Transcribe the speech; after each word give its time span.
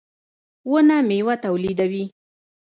•ونه 0.71 0.97
مېوه 1.07 1.35
تولیدوي. 1.43 2.05